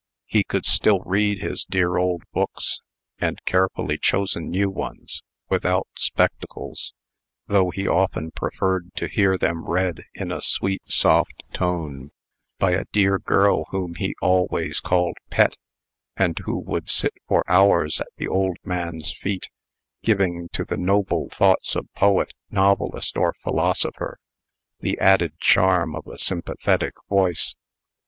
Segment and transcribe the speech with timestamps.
[0.25, 2.81] He could still read his dear old books
[3.19, 6.95] and carefully chosen new ones without spectacles;
[7.45, 12.09] though he often preferred to hear them read in a soft, sweet tone,
[12.57, 15.53] by a dear girl whom he always called Pet,
[16.17, 19.49] and who would sit for hours at the old man's feet,
[20.01, 24.17] giving to the noble thoughts of poet, novelist, or philosopher,
[24.79, 27.53] the added charm of a sympathetic voice.